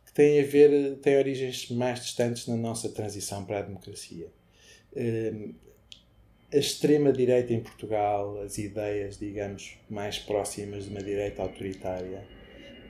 que 0.05 0.13
tem 0.13 0.39
a 0.39 0.45
ver, 0.45 0.97
tem 0.97 1.17
origens 1.17 1.69
mais 1.69 2.01
distantes 2.01 2.47
na 2.47 2.55
nossa 2.55 2.89
transição 2.89 3.45
para 3.45 3.59
a 3.59 3.61
democracia 3.61 4.27
a 6.55 6.57
extrema-direita 6.57 7.53
em 7.53 7.59
Portugal, 7.59 8.39
as 8.41 8.57
ideias, 8.57 9.17
digamos, 9.17 9.77
mais 9.89 10.19
próximas 10.19 10.85
de 10.85 10.89
uma 10.89 11.01
direita 11.01 11.41
autoritária, 11.41 12.25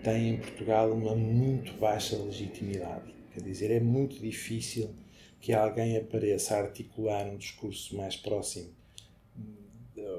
têm 0.04 0.30
em 0.30 0.38
Portugal 0.38 0.92
uma 0.92 1.16
muito 1.16 1.74
baixa 1.74 2.16
legitimidade. 2.16 3.14
Quer 3.34 3.42
dizer, 3.42 3.72
é 3.72 3.80
muito 3.80 4.20
difícil 4.20 4.94
que 5.42 5.52
alguém 5.54 5.98
apareça 5.98 6.56
a 6.56 6.60
articular 6.60 7.26
um 7.26 7.38
discurso 7.38 7.96
mais 7.98 8.16
próximo 8.16 8.70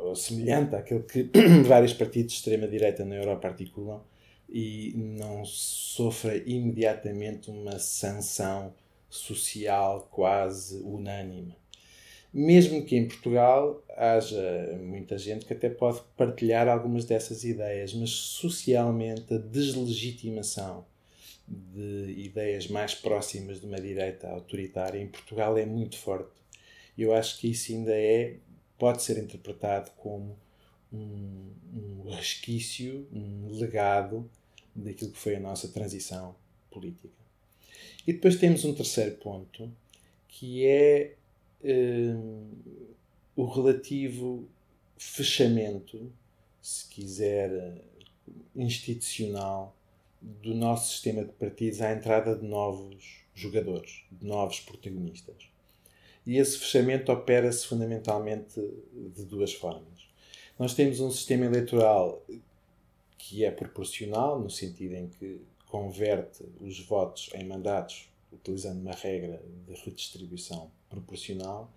ou 0.03 0.15
semelhante 0.15 0.75
àquele 0.75 1.03
que 1.03 1.31
vários 1.67 1.93
partidos 1.93 2.33
de 2.33 2.39
extrema-direita 2.39 3.05
na 3.05 3.17
Europa 3.17 3.49
articulam 3.49 4.03
e 4.49 4.93
não 4.97 5.45
sofra 5.45 6.37
imediatamente 6.37 7.51
uma 7.51 7.79
sanção 7.79 8.73
social 9.09 10.09
quase 10.11 10.81
unânime 10.81 11.57
mesmo 12.37 12.85
que 12.85 12.95
em 12.95 13.09
Portugal 13.09 13.83
haja 13.97 14.79
muita 14.79 15.17
gente 15.17 15.47
que 15.47 15.55
até 15.55 15.71
pode 15.71 16.03
partilhar 16.19 16.69
algumas 16.69 17.07
dessas 17.07 17.45
ideias, 17.45 17.95
mas 17.95 18.11
socialmente 18.11 19.33
a 19.33 19.39
deslegitimação 19.39 20.85
de 21.49 22.15
ideias 22.19 22.69
mais 22.69 22.95
próximas 22.95 23.59
de 23.59 23.67
uma 23.67 23.81
direita 23.81 24.29
autoritária 24.29 25.01
em 25.01 25.07
Portugal 25.07 25.57
é 25.57 25.65
muito 25.65 25.97
forte. 25.97 26.29
Eu 26.99 27.15
acho 27.15 27.39
que 27.39 27.49
isso 27.49 27.73
ainda 27.73 27.93
é, 27.93 28.37
pode 28.79 29.03
ser 29.03 29.19
interpretado 29.19 29.91
como 29.97 30.37
um, 30.93 31.51
um 31.75 32.11
resquício, 32.11 33.07
um 33.13 33.49
legado 33.53 34.29
daquilo 34.75 35.11
que 35.11 35.19
foi 35.19 35.37
a 35.37 35.41
nossa 35.41 35.69
transição 35.69 36.35
política. 36.71 37.09
E 38.07 38.13
depois 38.13 38.37
temos 38.37 38.65
um 38.65 38.75
terceiro 38.75 39.17
ponto, 39.17 39.71
que 40.29 40.67
é 40.67 41.15
uh, 41.63 42.49
o 43.35 43.45
relativo 43.47 44.49
fechamento, 44.97 46.13
se 46.63 46.89
quiser, 46.89 47.83
institucional 48.55 49.77
do 50.21 50.55
nosso 50.55 50.93
sistema 50.93 51.25
de 51.25 51.33
partidos 51.33 51.81
à 51.81 51.93
entrada 51.93 52.35
de 52.37 52.45
novos 52.45 53.23
jogadores, 53.35 54.03
de 54.11 54.27
novos 54.27 54.61
protagonistas. 54.61 55.56
E 56.27 56.39
esse 56.39 56.59
fechamento 56.59 57.13
opera-se 57.13 57.67
fundamentalmente 57.67 58.61
de 59.15 59.25
duas 59.25 59.55
formas. 59.55 60.09
Nós 60.59 60.75
temos 60.75 60.99
um 61.01 61.11
sistema 61.11 61.45
eleitoral 61.45 62.25
que 63.17 63.45
é 63.45 63.51
proporcional, 63.51 64.41
no 64.41 64.51
sentido 64.51 64.95
em 64.95 65.09
que 65.09 65.41
converte 65.67 66.45
os 66.61 66.81
votos 66.81 67.31
em 67.35 67.45
mandatos 67.45 68.09
utilizando 68.33 68.81
uma 68.81 68.93
regra 68.93 69.43
de 69.67 69.75
redistribuição 69.75 70.71
proporcional, 70.89 71.71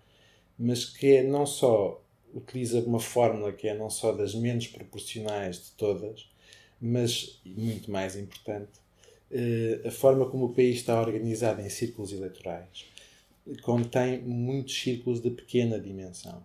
mas 0.58 0.84
que 0.84 1.16
é 1.16 1.22
não 1.22 1.46
só 1.46 2.02
utiliza 2.34 2.80
uma 2.80 3.00
fórmula 3.00 3.52
que 3.52 3.68
é 3.68 3.74
não 3.74 3.90
só 3.90 4.12
das 4.12 4.34
menos 4.34 4.66
proporcionais 4.68 5.56
de 5.56 5.70
todas, 5.72 6.28
mas, 6.80 7.40
muito 7.44 7.90
mais 7.90 8.16
importante, 8.16 8.72
eh, 9.30 9.80
a 9.84 9.90
forma 9.90 10.28
como 10.28 10.46
o 10.46 10.54
país 10.54 10.76
está 10.76 11.00
organizado 11.00 11.60
em 11.60 11.68
círculos 11.68 12.12
eleitorais 12.12 12.86
contém 13.62 14.20
muitos 14.22 14.78
círculos 14.80 15.20
de 15.20 15.30
pequena 15.30 15.78
dimensão. 15.78 16.44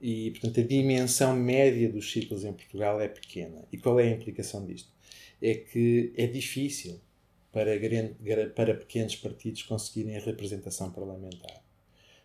E, 0.00 0.32
portanto, 0.32 0.60
a 0.60 0.64
dimensão 0.64 1.36
média 1.36 1.88
dos 1.88 2.10
círculos 2.10 2.44
em 2.44 2.52
Portugal 2.52 3.00
é 3.00 3.08
pequena. 3.08 3.64
E 3.70 3.78
qual 3.78 4.00
é 4.00 4.04
a 4.04 4.10
implicação 4.10 4.66
disto? 4.66 4.90
É 5.40 5.54
que 5.54 6.12
é 6.16 6.26
difícil 6.26 7.00
para, 7.52 7.76
grande, 7.76 8.14
para 8.56 8.74
pequenos 8.74 9.14
partidos 9.14 9.62
conseguirem 9.62 10.16
a 10.16 10.20
representação 10.20 10.90
parlamentar. 10.90 11.62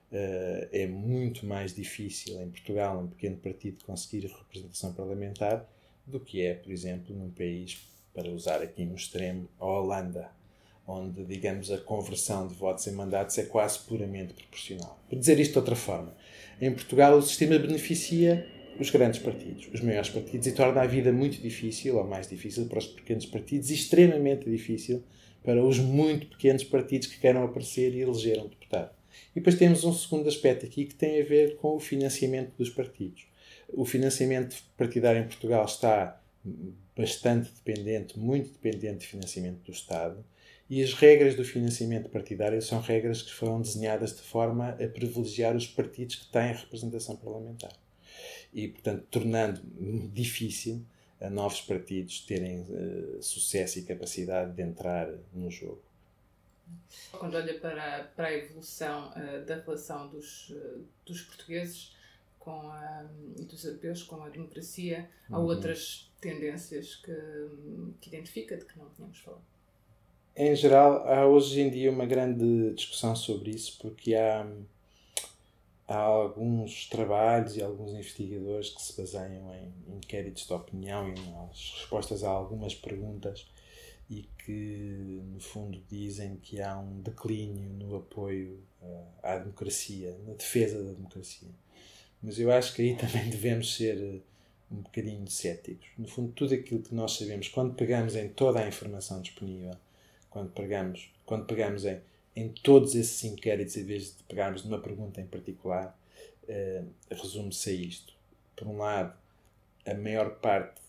Uh, 0.09 0.65
é 0.71 0.87
muito 0.87 1.45
mais 1.45 1.75
difícil 1.75 2.41
em 2.41 2.49
Portugal 2.49 3.01
um 3.01 3.07
pequeno 3.07 3.35
partido 3.37 3.83
conseguir 3.83 4.25
representação 4.25 4.93
parlamentar 4.93 5.69
do 6.05 6.19
que 6.19 6.41
é, 6.41 6.53
por 6.53 6.71
exemplo, 6.71 7.13
num 7.13 7.29
país, 7.29 7.77
para 8.13 8.31
usar 8.31 8.61
aqui 8.61 8.85
no 8.85 8.95
extremo, 8.95 9.49
a 9.59 9.65
Holanda, 9.65 10.31
onde, 10.87 11.25
digamos, 11.25 11.69
a 11.69 11.77
conversão 11.77 12.47
de 12.47 12.53
votos 12.53 12.87
em 12.87 12.91
mandatos 12.91 13.37
é 13.37 13.43
quase 13.43 13.79
puramente 13.79 14.33
proporcional. 14.33 14.97
Por 15.09 15.19
dizer 15.19 15.37
isto 15.39 15.51
de 15.51 15.59
outra 15.59 15.75
forma, 15.75 16.15
em 16.61 16.71
Portugal 16.71 17.17
o 17.17 17.21
sistema 17.21 17.59
beneficia 17.59 18.47
os 18.79 18.89
grandes 18.89 19.19
partidos, 19.19 19.67
os 19.73 19.81
maiores 19.81 20.09
partidos, 20.09 20.47
e 20.47 20.51
torna 20.51 20.81
a 20.81 20.87
vida 20.87 21.11
muito 21.11 21.41
difícil, 21.41 21.97
ou 21.97 22.03
mais 22.03 22.27
difícil, 22.27 22.67
para 22.67 22.77
os 22.77 22.87
pequenos 22.87 23.25
partidos, 23.25 23.69
e 23.69 23.73
extremamente 23.73 24.49
difícil 24.49 25.03
para 25.43 25.63
os 25.63 25.79
muito 25.79 26.27
pequenos 26.27 26.63
partidos 26.63 27.07
que 27.07 27.19
queiram 27.19 27.43
aparecer 27.43 27.93
e 27.93 28.01
eleger 28.01 28.39
um 28.39 28.47
deputado. 28.47 28.91
E 29.35 29.39
depois 29.39 29.55
temos 29.55 29.83
um 29.83 29.93
segundo 29.93 30.27
aspecto 30.27 30.65
aqui 30.65 30.85
que 30.85 30.95
tem 30.95 31.21
a 31.21 31.25
ver 31.25 31.55
com 31.57 31.75
o 31.75 31.79
financiamento 31.79 32.51
dos 32.57 32.69
partidos. 32.69 33.25
O 33.69 33.85
financiamento 33.85 34.55
partidário 34.77 35.21
em 35.21 35.27
Portugal 35.27 35.65
está 35.65 36.21
bastante 36.95 37.49
dependente, 37.51 38.17
muito 38.17 38.51
dependente 38.51 38.99
de 38.99 39.07
financiamento 39.07 39.59
do 39.63 39.71
Estado, 39.71 40.23
e 40.69 40.83
as 40.83 40.93
regras 40.93 41.35
do 41.35 41.45
financiamento 41.45 42.09
partidário 42.09 42.61
são 42.61 42.81
regras 42.81 43.21
que 43.21 43.31
foram 43.31 43.61
desenhadas 43.61 44.15
de 44.15 44.21
forma 44.21 44.69
a 44.69 44.87
privilegiar 44.87 45.55
os 45.55 45.65
partidos 45.65 46.15
que 46.15 46.27
têm 46.27 46.53
representação 46.53 47.15
parlamentar. 47.15 47.71
e, 48.53 48.67
portanto, 48.67 49.05
tornando 49.11 49.61
difícil 50.11 50.85
a 51.19 51.29
novos 51.29 51.61
partidos 51.61 52.21
terem 52.21 52.61
uh, 52.61 53.21
sucesso 53.21 53.79
e 53.79 53.83
capacidade 53.83 54.53
de 54.53 54.61
entrar 54.61 55.09
no 55.33 55.49
jogo. 55.49 55.81
Quando 57.11 57.35
olha 57.35 57.59
para, 57.59 58.03
para 58.15 58.27
a 58.27 58.33
evolução 58.33 59.09
uh, 59.11 59.45
da 59.45 59.55
relação 59.55 60.09
dos, 60.09 60.49
uh, 60.49 60.85
dos 61.05 61.21
portugueses 61.21 61.95
com 62.39 62.69
a, 62.69 63.05
e 63.37 63.45
dos 63.45 63.63
europeus 63.65 64.03
com 64.03 64.21
a 64.23 64.29
democracia, 64.29 65.09
uhum. 65.29 65.35
há 65.35 65.39
outras 65.39 66.11
tendências 66.21 66.95
que, 66.95 67.15
que 67.99 68.09
identifica 68.09 68.57
de 68.57 68.65
que 68.65 68.77
não 68.77 68.89
tínhamos 68.89 69.19
falado? 69.19 69.56
Em 70.39 70.55
geral, 70.55 71.03
há 71.07 71.25
hoje 71.25 71.59
em 71.59 71.67
dia 71.67 71.89
uma 71.89 72.05
grande 72.05 72.71
discussão 72.75 73.15
sobre 73.15 73.49
isso, 73.49 73.75
porque 73.81 74.13
há, 74.13 74.47
há 75.87 75.97
alguns 75.97 76.87
trabalhos 76.87 77.57
e 77.57 77.63
alguns 77.63 77.89
investigadores 77.89 78.69
que 78.69 78.79
se 78.79 78.95
baseiam 78.95 79.51
em 79.55 79.95
inquéritos 79.95 80.45
de 80.45 80.53
opinião 80.53 81.09
e 81.09 81.19
nas 81.31 81.73
respostas 81.79 82.23
a 82.23 82.29
algumas 82.29 82.75
perguntas 82.75 83.47
e 84.11 84.29
que, 84.45 85.23
no 85.33 85.39
fundo, 85.39 85.81
dizem 85.89 86.35
que 86.35 86.61
há 86.61 86.77
um 86.77 87.01
declínio 87.01 87.71
no 87.71 87.95
apoio 87.95 88.59
uh, 88.83 89.05
à 89.23 89.39
democracia, 89.39 90.15
na 90.23 90.33
defesa 90.33 90.83
da 90.83 90.91
democracia. 90.91 91.49
Mas 92.21 92.37
eu 92.39 92.51
acho 92.51 92.75
que 92.75 92.83
aí 92.83 92.93
também 92.95 93.27
devemos 93.27 93.75
ser 93.75 93.97
uh, 93.97 94.21
um 94.71 94.81
bocadinho 94.81 95.27
céticos. 95.27 95.87
No 95.97 96.07
fundo, 96.07 96.31
tudo 96.33 96.53
aquilo 96.53 96.83
que 96.83 96.93
nós 96.93 97.13
sabemos, 97.13 97.47
quando 97.47 97.73
pegamos 97.73 98.15
em 98.15 98.29
toda 98.29 98.59
a 98.59 98.67
informação 98.67 99.19
disponível, 99.19 99.75
quando 100.37 100.51
pegamos, 100.51 101.11
quando 101.25 101.45
pegamos 101.47 101.83
em, 101.83 101.99
em 102.35 102.49
todos 102.49 102.93
esses 102.93 103.23
inquéritos, 103.23 103.75
em 103.75 103.83
vez 103.83 104.15
de 104.15 104.23
pegarmos 104.25 104.63
numa 104.63 104.77
pergunta 104.77 105.19
em 105.19 105.25
particular, 105.25 105.99
uh, 106.43 106.87
resume-se 107.09 107.69
a 107.71 107.73
isto. 107.73 108.13
Por 108.55 108.67
um 108.67 108.77
lado, 108.77 109.17
a 109.83 109.95
maior 109.95 110.35
parte 110.35 110.79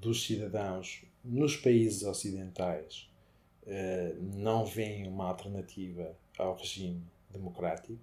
dos 0.00 0.26
cidadãos 0.26 1.04
nos 1.24 1.56
países 1.56 2.02
ocidentais 2.02 3.08
uh, 3.62 4.20
não 4.34 4.66
veem 4.66 5.06
uma 5.06 5.28
alternativa 5.28 6.16
ao 6.36 6.56
regime 6.56 7.00
democrático. 7.30 7.96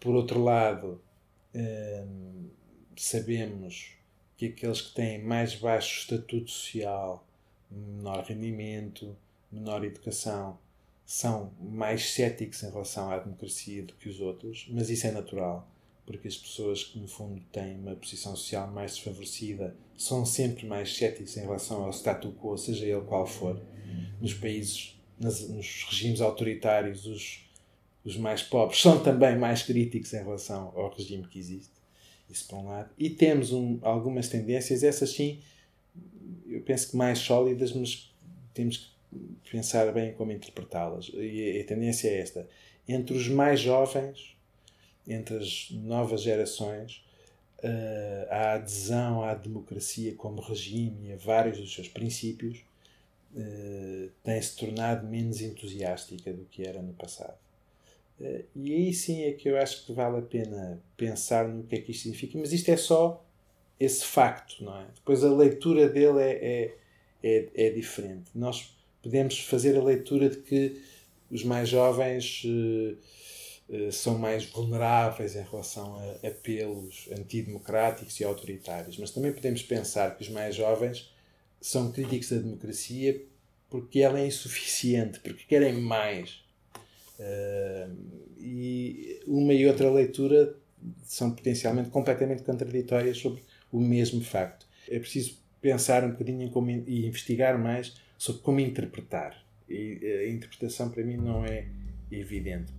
Por 0.00 0.16
outro 0.16 0.42
lado, 0.42 1.00
uh, 1.54 2.50
sabemos 2.96 3.92
que 4.36 4.46
aqueles 4.46 4.80
que 4.80 4.94
têm 4.96 5.22
mais 5.22 5.54
baixo 5.54 6.00
estatuto 6.00 6.50
social, 6.50 7.24
menor 7.70 8.24
rendimento, 8.24 9.16
menor 9.56 9.84
educação, 9.84 10.58
são 11.04 11.52
mais 11.60 12.12
céticos 12.12 12.62
em 12.62 12.70
relação 12.70 13.10
à 13.10 13.18
democracia 13.18 13.82
do 13.82 13.94
que 13.94 14.08
os 14.08 14.20
outros, 14.20 14.66
mas 14.70 14.90
isso 14.90 15.06
é 15.06 15.12
natural 15.12 15.68
porque 16.06 16.28
as 16.28 16.36
pessoas 16.36 16.84
que, 16.84 16.98
no 16.98 17.08
fundo, 17.08 17.42
têm 17.52 17.76
uma 17.80 17.96
posição 17.96 18.34
social 18.36 18.70
mais 18.70 18.92
desfavorecida 18.92 19.76
são 19.96 20.24
sempre 20.24 20.64
mais 20.64 20.96
céticos 20.96 21.36
em 21.36 21.40
relação 21.40 21.82
ao 21.82 21.90
status 21.90 22.32
quo, 22.40 22.56
seja 22.56 22.86
ele 22.86 23.00
qual 23.02 23.26
for. 23.26 23.60
Nos 24.20 24.32
países, 24.32 24.96
nas, 25.18 25.48
nos 25.48 25.84
regimes 25.90 26.20
autoritários, 26.20 27.06
os, 27.06 27.40
os 28.04 28.16
mais 28.16 28.42
pobres 28.42 28.80
são 28.80 29.02
também 29.02 29.36
mais 29.36 29.62
críticos 29.62 30.12
em 30.12 30.22
relação 30.22 30.72
ao 30.76 30.94
regime 30.94 31.26
que 31.26 31.38
existe. 31.38 31.72
Isso 32.30 32.46
por 32.46 32.56
um 32.58 32.66
lado. 32.66 32.90
E 32.96 33.10
temos 33.10 33.52
um, 33.52 33.78
algumas 33.82 34.28
tendências, 34.28 34.84
essas 34.84 35.10
sim, 35.10 35.40
eu 36.46 36.60
penso 36.62 36.90
que 36.90 36.96
mais 36.96 37.18
sólidas, 37.18 37.72
mas 37.72 38.14
temos 38.54 38.76
que 38.76 38.86
pensar 39.50 39.92
bem 39.92 40.12
como 40.14 40.32
interpretá-las. 40.32 41.10
E 41.14 41.60
a 41.60 41.64
tendência 41.64 42.08
é 42.08 42.20
esta. 42.20 42.48
Entre 42.88 43.16
os 43.16 43.28
mais 43.28 43.60
jovens, 43.60 44.36
entre 45.06 45.36
as 45.36 45.70
novas 45.70 46.22
gerações 46.22 47.04
uh, 47.62 48.26
a 48.30 48.54
adesão 48.54 49.22
à 49.22 49.34
democracia 49.34 50.14
como 50.14 50.40
regime 50.40 51.08
e 51.08 51.12
a 51.12 51.16
vários 51.16 51.58
dos 51.58 51.72
seus 51.72 51.88
princípios 51.88 52.58
uh, 53.34 54.10
tem-se 54.22 54.56
tornado 54.56 55.06
menos 55.06 55.40
entusiástica 55.40 56.32
do 56.32 56.44
que 56.44 56.66
era 56.66 56.82
no 56.82 56.92
passado. 56.94 57.36
Uh, 58.20 58.44
e 58.54 58.74
aí 58.74 58.94
sim 58.94 59.24
é 59.24 59.32
que 59.32 59.48
eu 59.48 59.56
acho 59.58 59.84
que 59.84 59.92
vale 59.92 60.18
a 60.18 60.22
pena 60.22 60.80
pensar 60.96 61.48
no 61.48 61.64
que 61.64 61.76
é 61.76 61.80
que 61.80 61.90
isto 61.92 62.02
significa, 62.02 62.38
mas 62.38 62.52
isto 62.52 62.70
é 62.70 62.76
só 62.76 63.22
esse 63.78 64.04
facto, 64.04 64.64
não 64.64 64.76
é? 64.78 64.86
Depois 64.94 65.22
a 65.22 65.32
leitura 65.32 65.86
dele 65.88 66.20
é, 66.22 66.32
é, 66.32 66.74
é, 67.22 67.66
é 67.66 67.70
diferente. 67.70 68.30
Nós 68.34 68.74
podemos 69.06 69.38
fazer 69.38 69.76
a 69.76 69.82
leitura 69.82 70.28
de 70.28 70.38
que 70.38 70.82
os 71.30 71.44
mais 71.44 71.68
jovens 71.68 72.42
uh, 72.44 72.96
eh, 73.68 73.90
são 73.92 74.18
mais 74.18 74.44
vulneráveis 74.46 75.36
em 75.36 75.42
relação 75.42 75.96
a 75.96 76.26
apelos 76.26 77.08
antidemocráticos 77.12 78.18
e 78.18 78.24
autoritários. 78.24 78.98
Mas 78.98 79.12
também 79.12 79.32
podemos 79.32 79.62
pensar 79.62 80.16
que 80.16 80.22
os 80.22 80.28
mais 80.28 80.56
jovens 80.56 81.12
são 81.60 81.92
críticos 81.92 82.30
da 82.30 82.38
democracia 82.38 83.22
porque 83.70 84.00
ela 84.00 84.20
é 84.20 84.26
insuficiente, 84.26 85.20
porque 85.20 85.44
querem 85.48 85.80
mais. 85.80 86.44
Uh, 87.18 87.96
e 88.38 89.20
uma 89.26 89.54
e 89.54 89.66
outra 89.66 89.88
leitura 89.90 90.56
são 91.04 91.30
potencialmente 91.30 91.90
completamente 91.90 92.42
contraditórias 92.42 93.18
sobre 93.18 93.40
o 93.70 93.80
mesmo 93.80 94.22
facto. 94.22 94.66
É 94.88 94.98
preciso 94.98 95.38
pensar 95.60 96.04
um 96.04 96.10
bocadinho 96.10 96.42
em 96.42 96.50
como, 96.50 96.70
e 96.70 97.06
investigar 97.06 97.56
mais 97.56 97.94
sobre 98.18 98.42
como 98.42 98.60
interpretar. 98.60 99.36
E 99.68 100.24
a 100.24 100.30
interpretação 100.30 100.88
para 100.90 101.02
mim 101.02 101.16
não 101.16 101.44
é 101.44 101.66
evidente. 102.10 102.72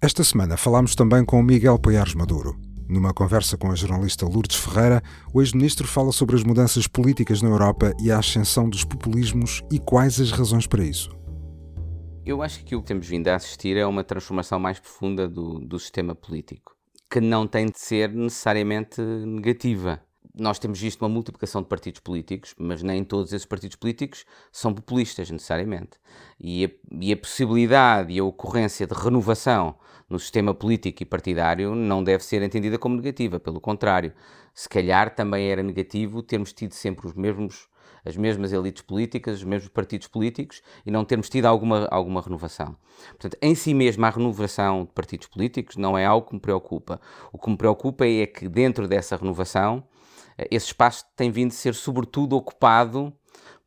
Esta 0.00 0.22
semana 0.22 0.56
falámos 0.56 0.94
também 0.94 1.24
com 1.24 1.42
Miguel 1.42 1.78
Poiares 1.78 2.14
Maduro. 2.14 2.56
Numa 2.88 3.12
conversa 3.12 3.58
com 3.58 3.70
a 3.70 3.74
jornalista 3.74 4.24
Lourdes 4.24 4.56
Ferreira, 4.56 5.02
o 5.34 5.42
ex-ministro 5.42 5.86
fala 5.86 6.10
sobre 6.10 6.36
as 6.36 6.42
mudanças 6.42 6.86
políticas 6.86 7.42
na 7.42 7.50
Europa 7.50 7.92
e 8.00 8.10
a 8.10 8.18
ascensão 8.18 8.70
dos 8.70 8.84
populismos 8.84 9.62
e 9.70 9.78
quais 9.78 10.18
as 10.18 10.30
razões 10.30 10.66
para 10.66 10.84
isso. 10.84 11.10
Eu 12.24 12.42
acho 12.42 12.58
que 12.58 12.64
aquilo 12.64 12.80
que 12.80 12.88
temos 12.88 13.06
vindo 13.06 13.28
a 13.28 13.34
assistir 13.34 13.76
é 13.76 13.84
uma 13.84 14.04
transformação 14.04 14.58
mais 14.58 14.78
profunda 14.78 15.28
do, 15.28 15.58
do 15.58 15.78
sistema 15.78 16.14
político, 16.14 16.74
que 17.10 17.20
não 17.20 17.46
tem 17.46 17.66
de 17.66 17.78
ser 17.78 18.10
necessariamente 18.10 19.02
negativa 19.02 20.00
nós 20.38 20.58
temos 20.58 20.80
visto 20.80 21.02
uma 21.02 21.08
multiplicação 21.08 21.62
de 21.62 21.68
partidos 21.68 22.00
políticos, 22.00 22.54
mas 22.56 22.82
nem 22.82 23.04
todos 23.04 23.32
esses 23.32 23.46
partidos 23.46 23.76
políticos 23.76 24.24
são 24.52 24.72
populistas 24.72 25.30
necessariamente. 25.30 25.98
E 26.40 26.64
a, 26.64 26.70
e 27.00 27.12
a, 27.12 27.16
possibilidade 27.16 28.12
e 28.12 28.18
a 28.18 28.24
ocorrência 28.24 28.86
de 28.86 28.94
renovação 28.94 29.74
no 30.08 30.18
sistema 30.18 30.54
político 30.54 31.02
e 31.02 31.06
partidário 31.06 31.74
não 31.74 32.02
deve 32.02 32.24
ser 32.24 32.42
entendida 32.42 32.78
como 32.78 32.96
negativa, 32.96 33.38
pelo 33.38 33.60
contrário. 33.60 34.12
Se 34.54 34.68
calhar 34.68 35.14
também 35.14 35.50
era 35.50 35.62
negativo 35.62 36.22
termos 36.22 36.52
tido 36.52 36.72
sempre 36.72 37.06
os 37.06 37.14
mesmos, 37.14 37.68
as 38.04 38.16
mesmas 38.16 38.52
elites 38.52 38.82
políticas, 38.82 39.36
os 39.36 39.44
mesmos 39.44 39.70
partidos 39.70 40.08
políticos 40.08 40.62
e 40.84 40.90
não 40.90 41.04
termos 41.04 41.28
tido 41.28 41.46
alguma, 41.46 41.86
alguma 41.90 42.20
renovação. 42.20 42.76
Portanto, 43.10 43.36
em 43.40 43.54
si 43.54 43.74
mesma, 43.74 44.08
a 44.08 44.10
renovação 44.10 44.84
de 44.84 44.92
partidos 44.92 45.26
políticos 45.26 45.76
não 45.76 45.96
é 45.96 46.04
algo 46.04 46.26
que 46.26 46.34
me 46.34 46.40
preocupa. 46.40 47.00
O 47.32 47.38
que 47.38 47.50
me 47.50 47.56
preocupa 47.56 48.06
é 48.06 48.26
que 48.26 48.48
dentro 48.48 48.88
dessa 48.88 49.16
renovação 49.16 49.84
esse 50.50 50.66
espaço 50.66 51.04
tem 51.16 51.30
vindo 51.30 51.50
a 51.50 51.54
ser 51.54 51.74
sobretudo 51.74 52.36
ocupado 52.36 53.12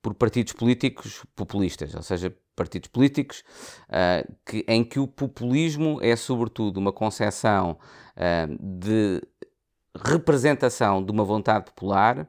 por 0.01 0.13
partidos 0.13 0.53
políticos 0.53 1.23
populistas, 1.35 1.93
ou 1.93 2.01
seja, 2.01 2.35
partidos 2.55 2.89
políticos 2.89 3.43
uh, 3.89 4.35
que, 4.45 4.65
em 4.67 4.83
que 4.83 4.99
o 4.99 5.07
populismo 5.07 5.99
é 6.01 6.15
sobretudo 6.15 6.77
uma 6.77 6.91
concepção 6.91 7.77
uh, 8.15 8.57
de 8.59 9.21
representação 9.95 11.03
de 11.03 11.11
uma 11.11 11.23
vontade 11.23 11.65
popular 11.65 12.27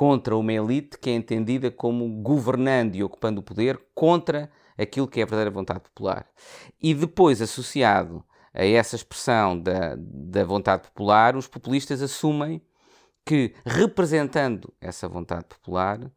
contra 0.00 0.34
uma 0.34 0.50
elite 0.50 0.96
que 0.98 1.10
é 1.10 1.12
entendida 1.12 1.70
como 1.70 2.08
governando 2.22 2.94
e 2.94 3.04
ocupando 3.04 3.40
o 3.40 3.42
poder 3.42 3.78
contra 3.94 4.50
aquilo 4.78 5.06
que 5.06 5.20
é 5.20 5.24
a 5.24 5.26
verdadeira 5.26 5.50
vontade 5.50 5.80
popular. 5.80 6.26
E 6.82 6.94
depois, 6.94 7.42
associado 7.42 8.24
a 8.54 8.64
essa 8.64 8.96
expressão 8.96 9.60
da, 9.60 9.94
da 9.98 10.42
vontade 10.42 10.84
popular, 10.84 11.36
os 11.36 11.46
populistas 11.46 12.00
assumem 12.00 12.62
que, 13.26 13.52
representando 13.62 14.72
essa 14.80 15.06
vontade 15.06 15.44
popular, 15.44 16.00
uh, 16.00 16.10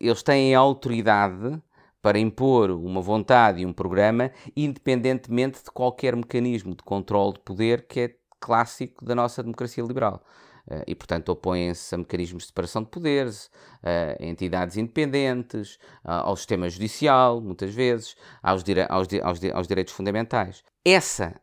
eles 0.00 0.22
têm 0.22 0.54
autoridade 0.54 1.62
para 2.00 2.18
impor 2.18 2.70
uma 2.70 3.02
vontade 3.02 3.60
e 3.60 3.66
um 3.66 3.74
programa, 3.74 4.32
independentemente 4.56 5.62
de 5.62 5.70
qualquer 5.70 6.16
mecanismo 6.16 6.74
de 6.74 6.82
controle 6.82 7.34
de 7.34 7.40
poder 7.40 7.86
que 7.86 8.00
é 8.00 8.14
clássico 8.40 9.04
da 9.04 9.14
nossa 9.14 9.42
democracia 9.42 9.84
liberal. 9.84 10.24
Uh, 10.70 10.84
e, 10.86 10.94
portanto, 10.94 11.30
opõem-se 11.30 11.94
a 11.94 11.98
mecanismos 11.98 12.44
de 12.44 12.46
separação 12.48 12.82
de 12.82 12.88
poderes, 12.88 13.46
uh, 13.82 14.22
a 14.22 14.24
entidades 14.24 14.76
independentes, 14.76 15.78
ao 16.04 16.36
sistema 16.36 16.68
judicial, 16.68 17.40
muitas 17.40 17.74
vezes, 17.74 18.14
aos, 18.42 18.62
dire 18.62 18.86
aos, 18.88 19.08
di 19.08 19.20
aos, 19.20 19.40
di 19.40 19.50
aos 19.50 19.66
direitos 19.66 19.92
fundamentais. 19.92 20.62
Essa 20.84 21.40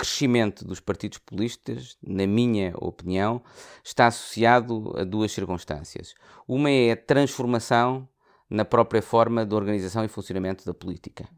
crescimento 0.00 0.64
dos 0.64 0.80
partidos 0.80 1.18
populistas, 1.18 1.98
na 2.02 2.26
minha 2.26 2.72
opinião, 2.78 3.42
está 3.84 4.06
associado 4.06 4.94
a 4.96 5.04
duas 5.04 5.30
circunstâncias. 5.30 6.14
Uma 6.48 6.70
é 6.70 6.92
a 6.92 6.96
transformação 6.96 8.08
na 8.48 8.64
própria 8.64 9.02
forma 9.02 9.44
de 9.44 9.54
organização 9.54 10.02
e 10.02 10.08
funcionamento 10.08 10.64
da 10.64 10.72
política. 10.72 11.28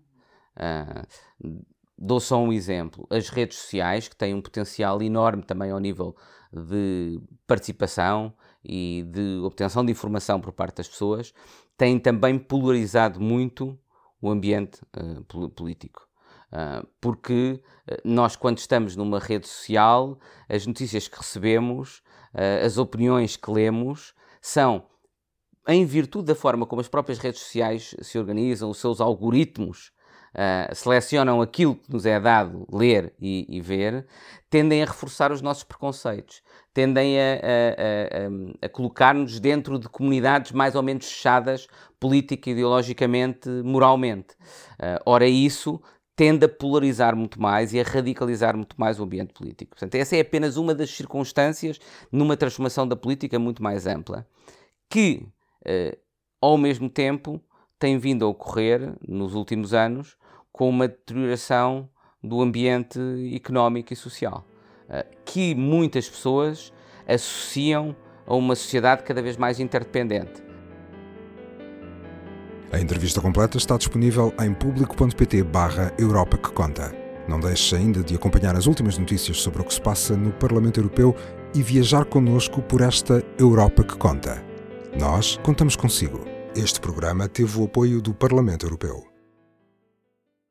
Uh, 0.56 1.58
dou 1.98 2.20
só 2.20 2.38
um 2.38 2.52
exemplo. 2.52 3.04
As 3.10 3.28
redes 3.30 3.58
sociais, 3.58 4.06
que 4.06 4.14
têm 4.14 4.32
um 4.32 4.40
potencial 4.40 5.02
enorme 5.02 5.42
também 5.42 5.72
ao 5.72 5.80
nível 5.80 6.16
de 6.52 7.20
participação 7.46 8.32
e 8.64 9.04
de 9.08 9.38
obtenção 9.42 9.84
de 9.84 9.92
informação 9.92 10.40
por 10.40 10.52
parte 10.52 10.76
das 10.76 10.88
pessoas, 10.88 11.32
têm 11.76 11.98
também 11.98 12.38
polarizado 12.38 13.20
muito 13.20 13.78
o 14.20 14.30
ambiente 14.30 14.80
uh, 14.96 15.48
político. 15.50 16.06
Uh, 16.52 16.86
porque 17.00 17.62
nós, 18.04 18.36
quando 18.36 18.58
estamos 18.58 18.94
numa 18.94 19.18
rede 19.18 19.48
social, 19.48 20.18
as 20.48 20.66
notícias 20.66 21.08
que 21.08 21.16
recebemos, 21.16 22.02
uh, 22.34 22.64
as 22.64 22.76
opiniões 22.76 23.36
que 23.36 23.50
lemos, 23.50 24.14
são 24.40 24.84
em 25.66 25.84
virtude 25.86 26.26
da 26.26 26.34
forma 26.34 26.66
como 26.66 26.80
as 26.80 26.88
próprias 26.88 27.18
redes 27.18 27.40
sociais 27.40 27.94
se 28.02 28.18
organizam, 28.18 28.68
os 28.68 28.78
seus 28.78 29.00
algoritmos 29.00 29.92
uh, 30.34 30.74
selecionam 30.74 31.40
aquilo 31.40 31.74
que 31.76 31.92
nos 31.92 32.06
é 32.06 32.18
dado 32.18 32.66
ler 32.72 33.12
e, 33.20 33.46
e, 33.48 33.60
ver, 33.60 34.06
tendem 34.50 34.82
a 34.82 34.86
reforçar 34.86 35.32
os 35.32 35.40
nossos 35.40 35.64
preconceitos, 35.64 36.42
tendem 36.72 37.18
a, 37.18 37.22
a, 37.22 38.64
a, 38.64 38.66
a 38.66 38.68
colocar-nos 38.68 39.40
dentro 39.40 39.78
de 39.78 39.88
comunidades 39.88 40.52
mais 40.52 40.74
ou 40.74 40.82
menos 40.82 41.06
fechadas, 41.06 41.66
política, 41.98 42.50
ideologicamente, 42.50 43.48
moralmente. 43.48 44.34
Uh, 44.74 44.98
ora, 45.06 45.26
isso 45.26 45.80
tende 46.14 46.44
a 46.44 46.48
polarizar 46.48 47.16
muito 47.16 47.40
mais 47.40 47.72
e 47.72 47.80
a 47.80 47.82
radicalizar 47.82 48.56
muito 48.56 48.76
mais 48.78 49.00
o 49.00 49.04
ambiente 49.04 49.32
político. 49.32 49.70
Portanto, 49.70 49.94
essa 49.94 50.16
é 50.16 50.20
apenas 50.20 50.56
uma 50.56 50.74
das 50.74 50.90
circunstâncias 50.90 51.78
numa 52.10 52.36
transformação 52.36 52.86
da 52.86 52.94
política 52.94 53.38
muito 53.38 53.62
mais 53.62 53.86
ampla, 53.86 54.26
que 54.90 55.26
uh, 55.66 56.02
ao 56.42 56.58
mesmo 56.58 56.90
tempo, 56.90 57.40
tem 57.78 57.96
vindo 57.98 58.24
a 58.24 58.28
ocorrer 58.28 58.94
nos 59.06 59.34
últimos 59.34 59.72
anos 59.72 60.16
com 60.52 60.68
uma 60.68 60.86
deterioração 60.86 61.88
do 62.22 62.40
ambiente 62.40 63.00
económico 63.34 63.92
e 63.92 63.96
social, 63.96 64.46
uh, 64.88 65.04
que 65.24 65.54
muitas 65.54 66.08
pessoas 66.08 66.72
associam 67.06 67.96
a 68.26 68.34
uma 68.34 68.54
sociedade 68.54 69.02
cada 69.02 69.20
vez 69.20 69.36
mais 69.36 69.58
interdependente. 69.58 70.42
A 72.72 72.80
entrevista 72.80 73.20
completa 73.20 73.58
está 73.58 73.76
disponível 73.76 74.32
em 74.40 74.54
público.pt 74.54 75.42
barra 75.42 75.92
Europa 75.98 76.38
que 76.38 76.50
Conta. 76.52 76.94
Não 77.28 77.38
deixe 77.38 77.76
ainda 77.76 78.02
de 78.02 78.14
acompanhar 78.14 78.56
as 78.56 78.66
últimas 78.66 78.96
notícias 78.96 79.40
sobre 79.42 79.60
o 79.60 79.64
que 79.64 79.74
se 79.74 79.80
passa 79.80 80.16
no 80.16 80.32
Parlamento 80.32 80.80
Europeu 80.80 81.14
e 81.54 81.62
viajar 81.62 82.04
connosco 82.06 82.62
por 82.62 82.80
esta 82.80 83.22
Europa 83.38 83.84
que 83.84 83.96
Conta. 83.96 84.42
Nós 84.98 85.38
contamos 85.42 85.76
consigo. 85.76 86.24
Este 86.56 86.80
programa 86.80 87.28
teve 87.28 87.58
o 87.58 87.64
apoio 87.64 88.00
do 88.00 88.14
Parlamento 88.14 88.64
Europeu. 88.64 89.11